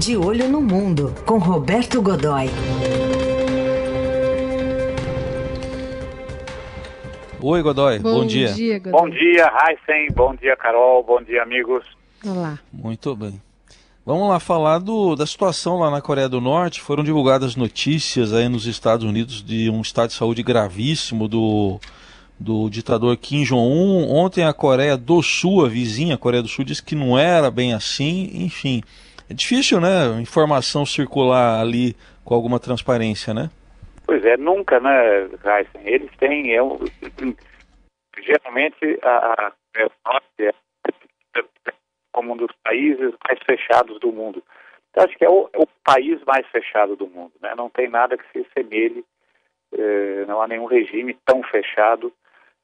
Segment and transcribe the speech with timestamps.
[0.00, 2.46] De Olho no Mundo, com Roberto Godoy.
[7.38, 7.98] Oi, Godoy.
[7.98, 8.50] Bom, bom dia.
[8.54, 8.92] dia Godoy.
[8.92, 10.10] Bom dia, Heisen.
[10.14, 11.04] Bom dia, Carol.
[11.04, 11.84] Bom dia, amigos.
[12.24, 12.58] Olá.
[12.72, 13.42] Muito bem.
[14.06, 16.80] Vamos lá falar do, da situação lá na Coreia do Norte.
[16.80, 21.78] Foram divulgadas notícias aí nos Estados Unidos de um estado de saúde gravíssimo do,
[22.38, 24.08] do ditador Kim Jong-un.
[24.08, 27.50] Ontem a Coreia do Sul, a vizinha a Coreia do Sul, disse que não era
[27.50, 28.30] bem assim.
[28.32, 28.82] Enfim,
[29.30, 30.20] é difícil, né?
[30.20, 31.94] Informação circular ali
[32.24, 33.48] com alguma transparência, né?
[34.04, 35.82] Pois é, nunca, né, Heisen?
[35.84, 36.78] Eles têm, é um,
[38.18, 40.52] geralmente a, a é
[42.12, 44.42] como um dos países mais fechados do mundo.
[44.90, 47.32] Então, acho que é o, é o, país mais fechado do mundo.
[47.40, 47.54] Né?
[47.56, 49.04] Não tem nada que se assemelhe,
[49.72, 52.12] eh, não há nenhum regime tão fechado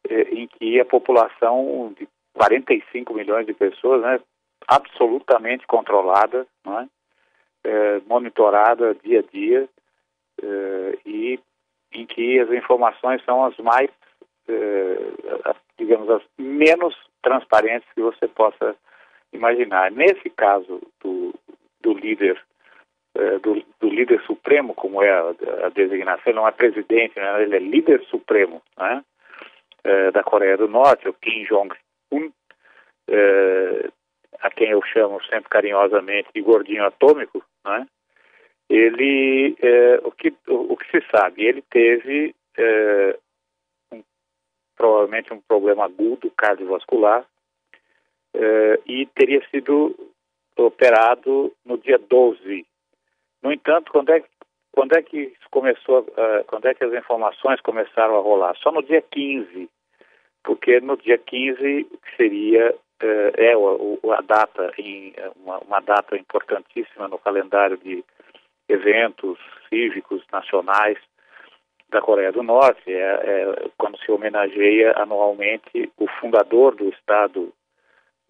[0.09, 4.21] eh, em que a população de 45 milhões de pessoas, né,
[4.69, 6.87] absolutamente controlada, é?
[7.65, 9.69] eh, monitorada dia a dia
[10.43, 11.41] eh, e
[11.93, 13.91] em que as informações são as mais,
[14.49, 15.13] eh,
[15.79, 18.77] digamos, as menos transparentes que você possa
[19.33, 19.91] imaginar.
[19.91, 21.35] Nesse caso do,
[21.81, 22.41] do líder
[23.15, 25.35] eh, do, do, líder supremo, como é a,
[25.67, 27.43] a, designação, não é presidente, né?
[27.43, 29.03] ele é líder supremo né?
[29.85, 32.31] Eh, da Coreia do Norte, o Kim Jong-un,
[33.09, 33.89] eh,
[34.41, 37.87] a quem eu chamo sempre carinhosamente de gordinho atômico, né?
[38.69, 39.57] ele,
[40.03, 42.35] o, que, o, o, que se sabe, ele teve
[43.93, 44.03] um,
[44.77, 47.25] provavelmente um problema agudo cardiovascular,
[48.37, 49.95] uh, e teria sido
[50.57, 52.67] operado no dia 12.
[53.43, 54.23] No entanto, quando é,
[54.73, 58.57] quando é que começou, uh, quando é que as informações começaram a rolar?
[58.57, 59.69] Só no dia 15,
[60.45, 66.17] porque no dia 15, que seria é o, o, a data em uma, uma data
[66.17, 68.05] importantíssima no calendário de
[68.69, 70.99] eventos cívicos nacionais
[71.89, 77.53] da Coreia do Norte, é, é, quando se homenageia anualmente o fundador do Estado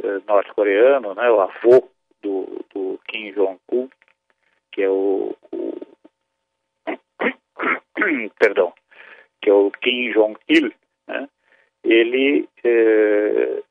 [0.02, 1.88] eh, norte-coreano, né, o avô
[2.22, 3.88] do, do Kim Jong-un,
[4.70, 5.72] que é o, o
[8.38, 8.74] perdão,
[9.40, 10.70] que é o Kim Jong-il,
[11.08, 11.28] né,
[11.82, 13.62] ele, eh,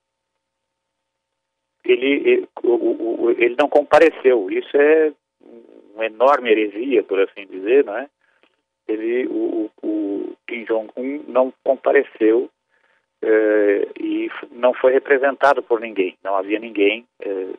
[1.85, 4.49] ele, ele, o, o, não compareceu.
[4.49, 5.11] Isso é
[5.93, 8.09] uma enorme heresia, por assim dizer, né?
[8.87, 12.49] Ele, o, o Kim Jong-un não compareceu
[13.21, 16.17] eh, e não foi representado por ninguém.
[16.23, 17.53] Não havia ninguém, eh,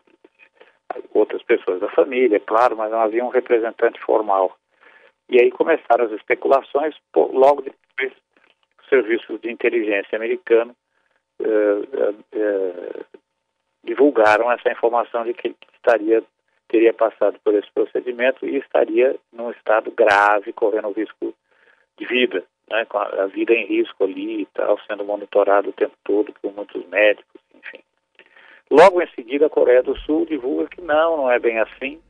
[1.12, 4.56] outras pessoas da família, claro, mas não havia um representante formal.
[5.28, 8.12] E aí começaram as especulações, logo depois
[8.80, 10.76] os serviços de inteligência americano
[11.40, 13.04] eh,
[13.86, 16.22] divulgaram essa informação de que estaria
[16.68, 21.32] teria passado por esse procedimento e estaria num estado grave, correndo risco
[21.96, 25.72] de vida né, com a, a, vida em risco ali e tal, sendo monitorado o
[25.72, 27.80] tempo todo por muitos médicos, enfim.
[28.70, 32.00] Logo em seguida, a Coreia do Sul divulga que não, não é bem assim.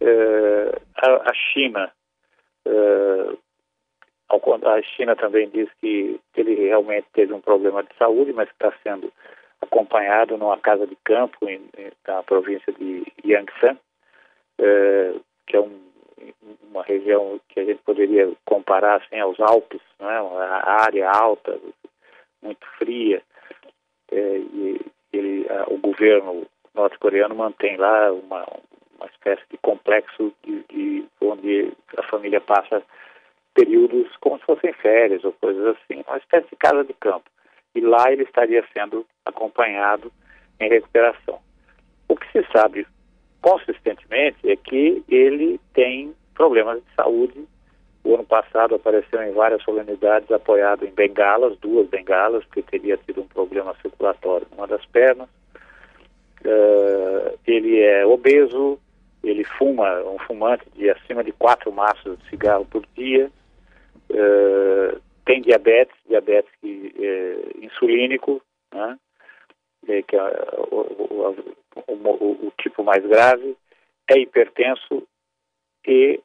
[0.00, 1.90] É, a, a, China,
[2.66, 3.36] é,
[4.28, 9.12] a China também diz que ele realmente teve um problema de saúde, mas está sendo
[9.60, 13.78] acompanhado numa casa de campo em, em, na província de Yangtze,
[14.58, 15.14] é,
[15.46, 15.86] que é um
[16.70, 20.18] uma região que a gente poderia comparar assim, aos Alpes, né?
[20.18, 21.58] a área alta,
[22.42, 23.22] muito fria,
[24.10, 24.80] é, e
[25.12, 28.46] ele, a, o governo norte-coreano mantém lá uma,
[28.96, 32.82] uma espécie de complexo de, de, onde a família passa
[33.54, 37.28] períodos como se fossem férias ou coisas assim, uma espécie de casa de campo.
[37.76, 40.10] E lá ele estaria sendo acompanhado
[40.58, 41.38] em recuperação.
[42.08, 42.86] O que se sabe
[43.42, 47.46] consistentemente é que ele tem problemas de saúde.
[48.02, 53.20] O ano passado apareceu em várias solenidades apoiado em bengalas, duas bengalas, porque teria tido
[53.20, 55.28] um problema circulatório numa das pernas.
[56.44, 58.78] Uh, ele é obeso,
[59.22, 63.30] ele fuma, um fumante de acima de quatro maços de cigarro por dia,
[64.10, 68.40] uh, tem diabetes, diabetes uh, insulínico,
[68.72, 68.98] né?
[70.08, 70.22] que é
[70.70, 73.56] o, o, o, o, tipo mais grave,
[74.08, 75.06] é hipertenso
[75.86, 76.20] e,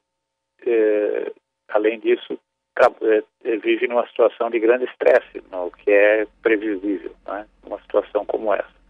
[0.66, 1.32] é,
[1.68, 2.38] além disso,
[2.76, 7.46] é, vive numa situação de grande estresse, o que é previsível, né?
[7.64, 8.82] uma situação como essa.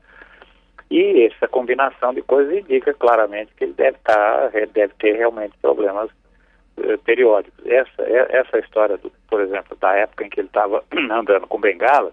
[0.91, 6.11] E essa combinação de coisas indica claramente que ele deve, tá, deve ter realmente problemas
[6.77, 7.65] é, periódicos.
[7.67, 11.61] Essa, é, essa história, do, por exemplo, da época em que ele estava andando com
[11.61, 12.13] bengala,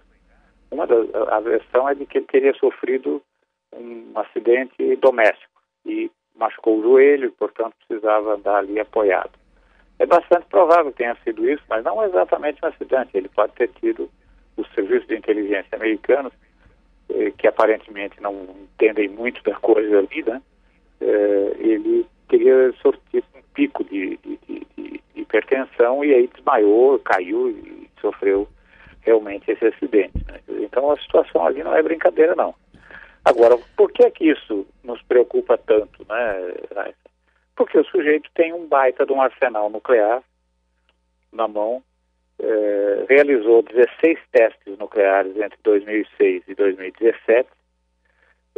[0.71, 3.21] uma das, a versão é de que ele teria sofrido
[3.73, 9.31] um acidente doméstico e machucou o joelho portanto, precisava andar ali apoiado.
[9.99, 13.09] É bastante provável que tenha sido isso, mas não exatamente um acidente.
[13.13, 14.09] Ele pode ter tido
[14.55, 16.31] os serviços de inteligência americanos,
[17.09, 20.41] eh, que aparentemente não entendem muito da coisa ali, né?
[21.01, 23.25] Eh, ele teria sortido
[23.59, 28.47] pico de, de, de, de, hipertensão e aí desmaiou, caiu e sofreu
[29.01, 30.17] realmente esse acidente.
[30.25, 30.39] Né?
[30.61, 32.55] Então a situação ali não é brincadeira, não.
[33.25, 36.93] Agora, por que que isso nos preocupa tanto, né,
[37.53, 40.23] Porque o sujeito tem um baita de um arsenal nuclear
[41.33, 41.83] na mão,
[42.39, 47.49] eh, realizou 16 testes nucleares entre 2006 e 2017,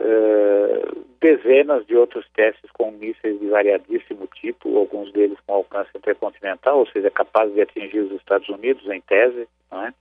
[0.04, 0.82] eh,
[1.22, 6.88] dezenas de outros testes com mísseis de variadíssimo tipo, alguns deles com alcance intercontinental, ou
[6.88, 9.94] seja, capazes de atingir os Estados Unidos, em tese, é?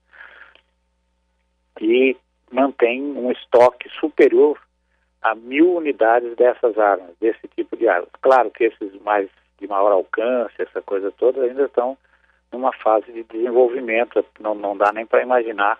[1.80, 2.16] e
[2.50, 4.58] mantém um estoque superior
[5.20, 8.08] a mil unidades dessas armas, desse tipo de armas.
[8.22, 11.98] Claro que esses mais de maior alcance, essa coisa toda, ainda estão
[12.50, 15.78] numa fase de desenvolvimento, não, não dá nem para imaginar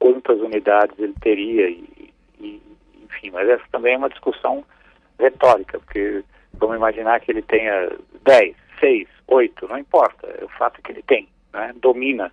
[0.00, 1.84] quantas unidades ele teria, e,
[3.20, 4.64] enfim, mas essa também é uma discussão
[5.18, 6.24] retórica, porque
[6.54, 7.90] vamos imaginar que ele tenha
[8.24, 12.32] 10, 6, 8, não importa, é o fato que ele tem, né, domina,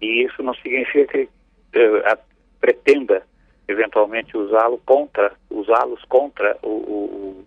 [0.00, 2.18] e isso não significa que uh,
[2.60, 3.22] pretenda
[3.66, 7.44] eventualmente usá-lo contra, usá-los contra o, o, o,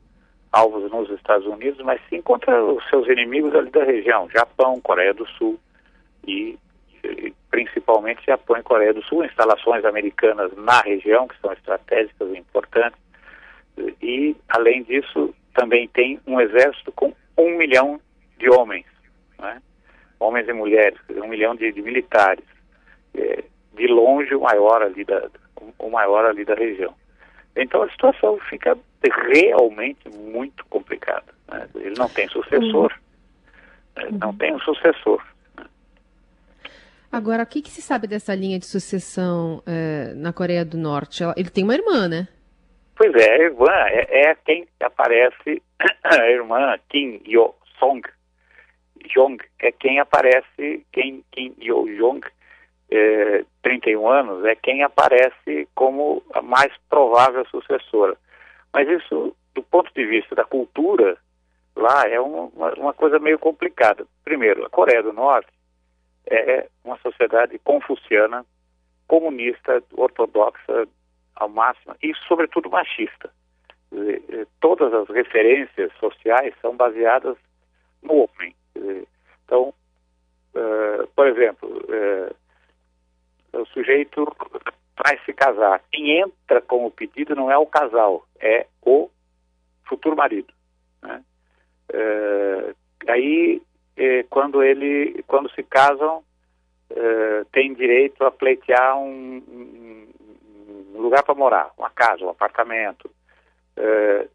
[0.52, 5.14] alvos nos Estados Unidos, mas sim contra os seus inimigos ali da região, Japão, Coreia
[5.14, 5.58] do Sul
[6.28, 6.58] e
[7.50, 13.00] principalmente Japão e Coreia do Sul, instalações americanas na região que são estratégicas e importantes
[14.02, 18.00] e além disso também tem um exército com um milhão
[18.38, 18.86] de homens,
[19.38, 19.62] né?
[20.20, 22.44] homens e mulheres, um milhão de, de militares.
[23.16, 23.44] É,
[23.74, 25.30] de longe o maior ali da,
[25.80, 26.94] o maior ali da região.
[27.56, 28.78] Então a situação fica
[29.32, 31.34] realmente muito complicada.
[31.48, 31.68] Né?
[31.76, 32.94] Ele não tem sucessor,
[33.98, 34.04] uhum.
[34.04, 34.18] Né?
[34.20, 35.24] não tem um sucessor.
[37.12, 41.24] Agora, o que, que, se sabe dessa linha de sucessão é, na Coreia do Norte?
[41.36, 42.28] Ele tem uma irmã, né?
[42.96, 45.64] Pois é, a irmã é, é quem aparece,
[46.04, 48.08] a irmã Kim Yo-song,
[49.08, 52.22] Jong, é quem aparece, quem Kim Yo-jong,
[52.92, 58.16] é, 31 anos, é quem aparece como a mais provável sucessora.
[58.72, 61.18] Mas isso, do ponto de vista da cultura,
[61.76, 64.06] lá é uma, uma coisa meio complicada.
[64.24, 65.50] Primeiro, a Coreia do Norte
[66.30, 68.46] é uma sociedade confuciana,
[69.08, 70.88] comunista, ortodoxa
[71.36, 73.32] ao máximo e, sobretudo, machista.
[74.60, 77.38] Todas as referências sociais são baseadas
[78.04, 78.56] no homem.
[79.46, 79.74] Então,
[80.54, 84.28] uh, por exemplo, uh, o sujeito
[85.04, 85.82] vai se casar.
[85.92, 89.10] Quem entra com o pedido não é o casal, é o
[89.86, 90.54] futuro marido.
[91.02, 91.24] Né?
[91.92, 92.76] É,
[93.08, 93.62] aí,
[94.00, 96.24] é, quando ele, quando se casam,
[96.90, 103.12] é, tem direito a pleitear um, um, lugar para morar, uma casa, um apartamento.
[103.76, 104.28] É,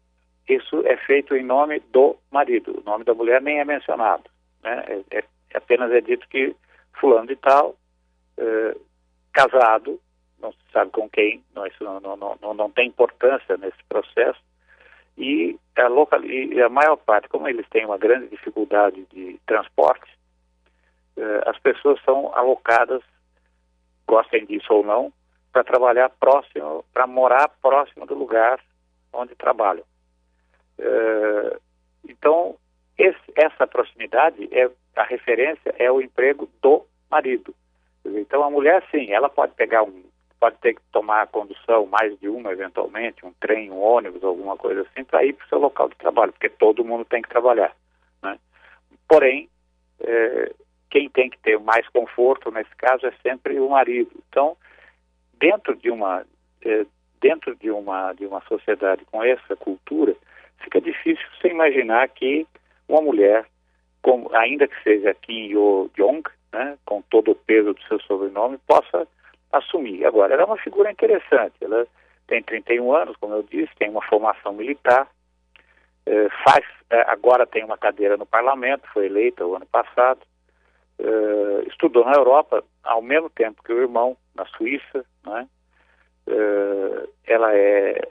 [0.47, 2.79] isso é feito em nome do marido.
[2.79, 4.23] O nome da mulher nem é mencionado.
[4.63, 5.03] Né?
[5.11, 5.23] É, é
[5.55, 6.55] apenas é dito que
[6.99, 7.75] fulano de tal
[9.31, 9.99] casado,
[10.39, 14.39] não se sabe com quem, não, isso não, não, não, não tem importância nesse processo,
[15.17, 20.11] e a, local, e a maior parte, como eles têm uma grande dificuldade de transporte,
[21.17, 23.01] eh, as pessoas são alocadas,
[24.07, 25.13] gostem disso ou não,
[25.51, 28.59] para trabalhar próximo, para morar próximo do lugar
[29.13, 29.85] onde trabalham.
[30.77, 31.59] Eh,
[32.07, 32.57] então,
[32.97, 37.53] esse, essa proximidade, é a referência é o emprego do marido.
[38.05, 40.03] Então a mulher sim, ela pode pegar um,
[40.45, 44.55] pode ter que tomar a condução, mais de uma eventualmente, um trem, um ônibus, alguma
[44.55, 47.29] coisa assim, para ir para o seu local de trabalho, porque todo mundo tem que
[47.29, 47.75] trabalhar.
[48.21, 48.37] Né?
[49.07, 49.49] Porém,
[50.01, 50.53] é,
[50.91, 54.11] quem tem que ter mais conforto nesse caso é sempre o marido.
[54.29, 54.55] Então,
[55.39, 56.23] dentro de uma
[56.63, 56.85] é,
[57.19, 60.15] dentro de uma de uma sociedade com essa cultura,
[60.63, 62.45] fica difícil você imaginar que
[62.87, 63.47] uma mulher,
[64.03, 66.21] como, ainda que seja Kim Yo Jong,
[66.53, 69.07] né, com todo o peso do seu sobrenome, possa
[69.57, 70.05] assumir.
[70.05, 71.87] Agora, ela é uma figura interessante, ela
[72.27, 75.07] tem 31 anos, como eu disse, tem uma formação militar,
[76.05, 80.21] eh, faz, eh, agora tem uma cadeira no parlamento, foi eleita o ano passado,
[80.99, 85.47] eh, estudou na Europa ao mesmo tempo que o irmão, na Suíça, né,
[87.27, 88.07] ela é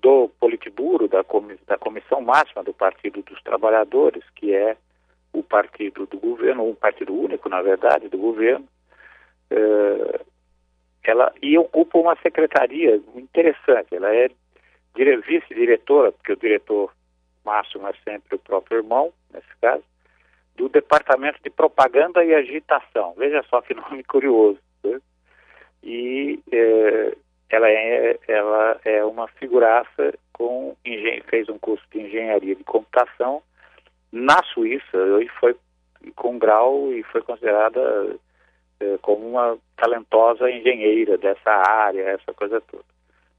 [0.00, 1.22] do Politburo, da,
[1.66, 4.78] da Comissão Máxima do Partido dos Trabalhadores, que é
[5.30, 8.66] o partido do governo, um partido único, na verdade, do governo,
[11.04, 13.94] ela e ocupa uma secretaria interessante.
[13.94, 14.28] Ela é
[14.94, 16.92] vice-diretora, porque o diretor
[17.44, 19.84] máximo é sempre o próprio irmão, nesse caso,
[20.56, 23.14] do Departamento de Propaganda e Agitação.
[23.16, 24.58] Veja só que nome curioso.
[24.84, 25.00] Né?
[25.82, 27.16] E é,
[27.48, 30.76] ela, é, ela é uma figuraça com
[31.28, 33.42] fez um curso de engenharia de computação
[34.10, 35.54] na Suíça e foi
[36.16, 38.16] com grau e foi considerada
[39.02, 42.84] como uma talentosa engenheira dessa área, essa coisa toda.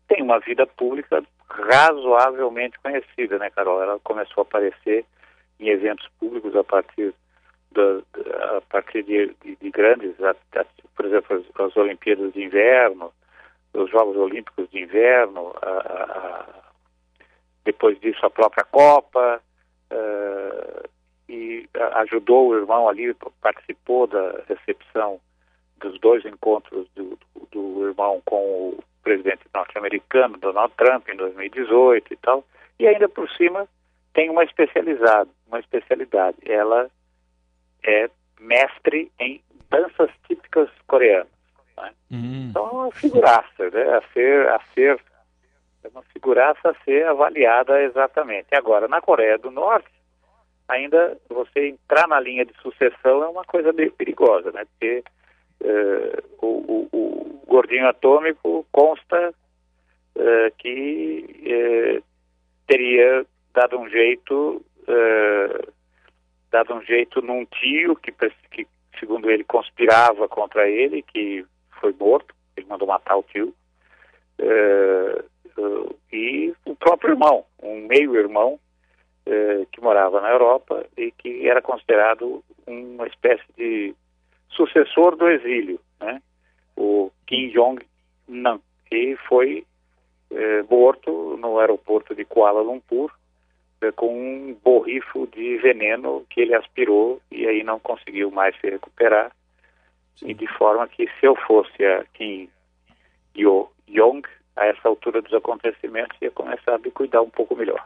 [0.07, 3.81] Tem uma vida pública razoavelmente conhecida, né, Carol?
[3.81, 5.05] Ela começou a aparecer
[5.59, 7.13] em eventos públicos a partir
[7.71, 8.01] da,
[8.57, 10.15] a partir de, de, de grandes,
[10.95, 13.11] por exemplo, as, as, Olimpíadas de Inverno,
[13.73, 16.45] os Jogos Olímpicos de Inverno, a, a,
[17.63, 19.41] depois disso a própria Copa,
[19.91, 20.89] uh,
[21.29, 25.19] e ajudou o irmão ali, participou da recepção
[25.81, 32.13] dos dois encontros do, do, do irmão com o presidente norte-americano, Donald Trump, em 2018
[32.13, 32.45] e tal,
[32.79, 33.67] e ainda por cima
[34.13, 36.37] tem uma especialidade, uma especialidade.
[36.45, 36.89] Ela
[37.83, 38.09] é
[38.39, 41.27] mestre em danças típicas coreanas.
[41.77, 41.93] Né?
[42.11, 42.47] Hum.
[42.49, 43.97] Então é uma figuraça, né?
[43.97, 44.99] a ser, a ser
[45.83, 48.53] é uma figuraça a ser avaliada exatamente.
[48.53, 49.89] Agora, na Coreia do Norte,
[50.67, 54.65] ainda você entrar na linha de sucessão é uma coisa meio perigosa, né?
[54.65, 55.03] Porque
[55.61, 59.33] uh, o, o, o, gordinho atômico consta
[60.15, 61.25] uh, que
[61.99, 62.03] uh,
[62.67, 64.63] teria dado um jeito
[66.49, 68.67] dado um jeito num tio que, que,
[68.99, 71.45] segundo ele, conspirava contra ele, que
[71.79, 73.55] foi morto, ele mandou matar o tio,
[76.11, 78.59] e o próprio irmão, um meio-irmão,
[79.71, 83.95] que morava na Europa e que era considerado uma espécie de
[84.51, 86.21] sucessor do exílio, né?
[86.75, 89.65] o Kim Jong-nam, que foi
[90.31, 93.11] eh, morto no aeroporto de Kuala Lumpur
[93.81, 98.69] eh, com um borrifo de veneno que ele aspirou e aí não conseguiu mais se
[98.69, 99.31] recuperar.
[100.15, 100.29] Sim.
[100.29, 102.49] E de forma que se eu fosse a Kim
[103.35, 107.83] Jong, a essa altura dos acontecimentos, ia começar a me cuidar um pouco melhor.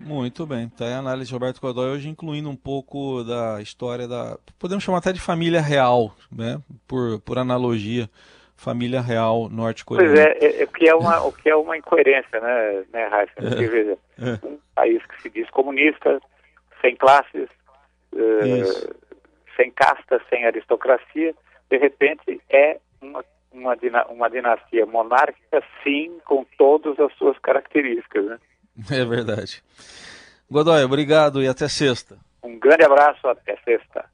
[0.00, 4.06] Muito bem, está aí a análise de Roberto Godoy hoje incluindo um pouco da história
[4.06, 6.60] da, podemos chamar até de família real, né?
[6.86, 8.08] Por, por analogia,
[8.56, 10.14] família real norte-coreana.
[10.14, 13.06] Pois é, é, é, o, que é uma, o que é uma incoerência, né, né
[13.06, 13.32] Raíssa?
[13.38, 14.46] É, é.
[14.46, 16.20] um país que se diz comunista,
[16.80, 17.48] sem classes,
[18.12, 18.94] uh,
[19.56, 21.34] sem casta, sem aristocracia,
[21.70, 23.76] de repente é uma, uma,
[24.08, 28.38] uma dinastia monárquica, sim, com todas as suas características, né?
[28.90, 29.62] É verdade.
[30.50, 32.16] Godoy, obrigado e até sexta.
[32.42, 34.04] Um grande abraço, até sexta.